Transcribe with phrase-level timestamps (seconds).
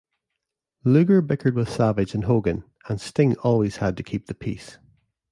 [0.83, 4.79] Luger bickered with Savage and Hogan, and Sting always had to keep the peace.